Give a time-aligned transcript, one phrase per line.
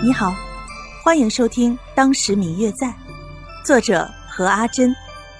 [0.00, 0.32] 你好，
[1.02, 2.86] 欢迎收听《当时明月在》，
[3.64, 4.94] 作者何阿珍，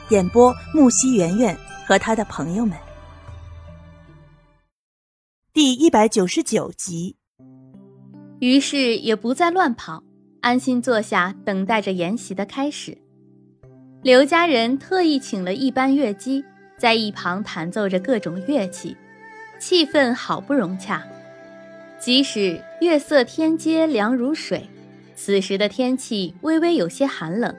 [0.09, 2.77] 演播木西圆圆和他的朋友们。
[5.53, 7.15] 第一百九十九集。
[8.41, 10.03] 于是也不再乱跑，
[10.41, 12.99] 安心坐下，等待着筵席的开始。
[14.03, 16.45] 刘家人特意请了一班乐姬，
[16.77, 18.97] 在一旁弹奏着各种乐器，
[19.61, 21.07] 气氛好不融洽。
[21.99, 24.69] 即使月色天阶凉如水，
[25.17, 27.55] 此时的天气微微有些寒冷，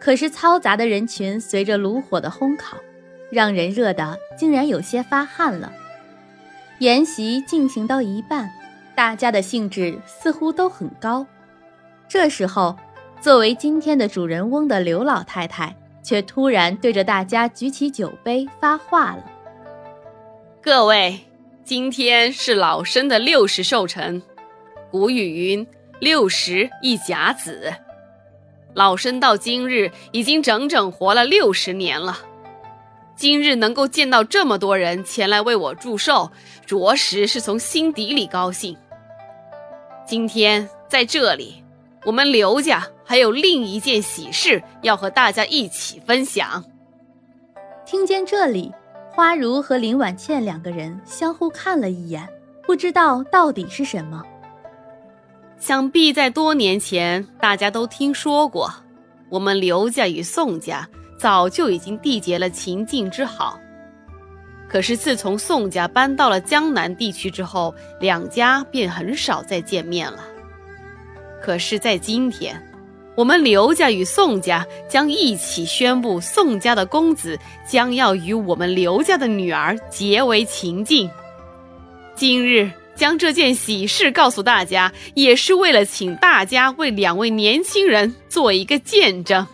[0.00, 2.76] 可是嘈杂的人群随着炉火的烘烤，
[3.30, 5.72] 让人热得竟然有些发汗了。
[6.80, 8.50] 宴席进行到一半，
[8.96, 11.24] 大家的兴致似乎都很高。
[12.08, 12.76] 这时候，
[13.20, 19.24] 作为今天的主人翁的刘老太太却突然对着大家举起酒杯发话了
[20.60, 21.20] ：“各位。”
[21.68, 24.22] 今天是老身的六十寿辰，
[24.90, 25.66] 古语云
[26.00, 27.74] ：“六十一甲子。”
[28.72, 32.20] 老身到今日已经整整活了六十年了，
[33.14, 36.30] 今日能够见到这么多人前来为我祝寿，
[36.64, 38.74] 着实是从心底里高兴。
[40.06, 41.62] 今天在这里，
[42.06, 46.64] 我们刘家还有另一件喜事要和大家一起分享。
[47.84, 48.72] 听见这里。
[49.18, 52.28] 花如和林婉倩两个人相互看了一眼，
[52.62, 54.22] 不知道到底是什么。
[55.58, 58.72] 想必在多年前，大家都听说过，
[59.28, 63.58] 我们刘家与宋家早就已经缔结了秦晋之好。
[64.68, 70.20] 可是自从宋家搬到了江南地区之后，两家便很少再见面了。
[71.42, 72.54] 可是，在今天。
[73.18, 77.36] 我们刘家与宋家将一起宣布，宋家的公子
[77.66, 81.10] 将要与我们刘家的女儿结为秦晋。
[82.14, 89.44] 今日将这件喜事告诉大家，也是为了请大家为两位年轻人做一个见证。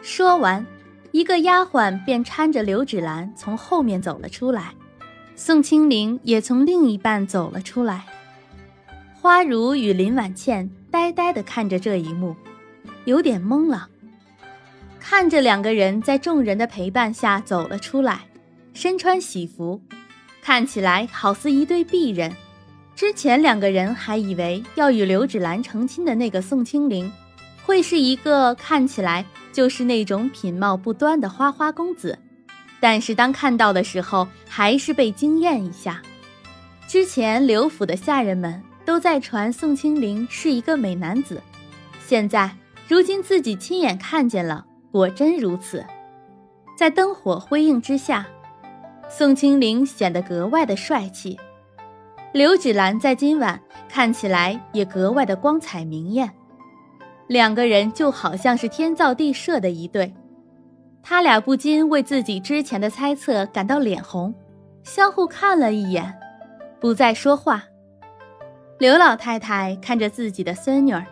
[0.00, 0.64] 说完，
[1.10, 4.72] 一个丫鬟便搀着刘芷兰从后面走了出来，
[5.34, 8.04] 宋清灵也从另一半走了出来。
[9.20, 12.36] 花如与林婉倩呆呆地看着这一幕。
[13.04, 13.88] 有点懵了，
[15.00, 18.20] 看着两个人在众人的陪伴下走了出来，
[18.72, 19.80] 身穿喜服，
[20.40, 22.32] 看起来好似一对璧人。
[22.94, 27.10] 之前两个人还以为要与刘芷兰成亲的那个宋清灵，
[27.64, 32.16] 会是一个看起来就是那种品貌不端的花花公子，
[32.78, 36.00] 但是当看到的时候，还是被惊艳一下。
[36.86, 41.42] 之前刘府的下人们都在传宋清灵是一个美男子，
[42.06, 42.61] 现在。
[42.92, 45.82] 如今自己亲眼看见了，果真如此。
[46.76, 48.26] 在灯火辉映之下，
[49.08, 51.40] 宋清灵显得格外的帅气。
[52.34, 53.58] 刘芷兰在今晚
[53.88, 56.30] 看起来也格外的光彩明艳，
[57.28, 60.12] 两个人就好像是天造地设的一对。
[61.02, 64.34] 他俩不禁为自己之前的猜测感到脸红，
[64.82, 66.12] 相互看了一眼，
[66.78, 67.64] 不再说话。
[68.78, 71.02] 刘老太太看着自己的孙女儿。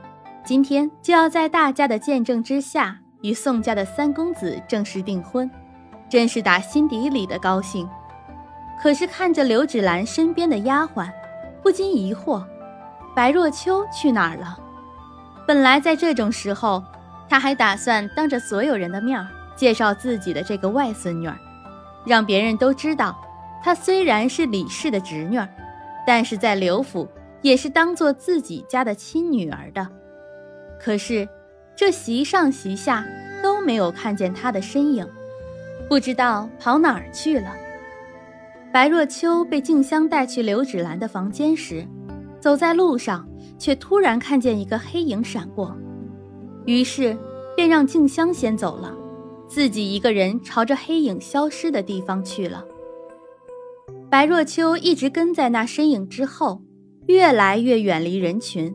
[0.45, 5.49] 今天就要在大家的见证之下，与宋家的三公子正式订婚，
[6.09, 7.89] 真是打心底里的高兴。
[8.83, 11.09] 可是看着刘芷兰身边的丫鬟，
[11.63, 12.43] 不禁疑惑：
[13.15, 14.59] 白若秋去哪儿了？
[15.47, 16.83] 本来在这种时候，
[17.29, 19.25] 他还打算当着所有人的面
[19.55, 21.37] 介绍自己的这个外孙女儿，
[22.07, 23.15] 让别人都知道，
[23.63, 25.47] 她虽然是李氏的侄女儿，
[26.07, 27.07] 但是在刘府
[27.43, 29.87] 也是当做自己家的亲女儿的。
[30.83, 31.29] 可是，
[31.77, 33.07] 这席上席下
[33.43, 35.07] 都没有看见他的身影，
[35.89, 37.55] 不知道跑哪儿去了。
[38.73, 41.87] 白若秋被静香带去刘芷兰的房间时，
[42.41, 45.77] 走在路上，却突然看见一个黑影闪过，
[46.65, 47.17] 于是
[47.55, 48.97] 便让静香先走了，
[49.49, 52.65] 自己一个人朝着黑影消失的地方去了。
[54.09, 56.63] 白若秋一直跟在那身影之后，
[57.07, 58.75] 越来越远离人群。